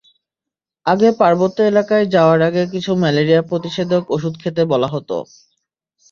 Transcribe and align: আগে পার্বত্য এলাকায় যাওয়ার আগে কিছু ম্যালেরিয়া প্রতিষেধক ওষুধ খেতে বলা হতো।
আগে 0.85 1.09
পার্বত্য 1.19 1.57
এলাকায় 1.71 2.05
যাওয়ার 2.15 2.39
আগে 2.41 2.63
কিছু 2.73 2.91
ম্যালেরিয়া 3.01 3.41
প্রতিষেধক 3.49 4.03
ওষুধ 4.15 4.33
খেতে 4.41 4.61
বলা 4.71 4.87
হতো। 4.87 5.17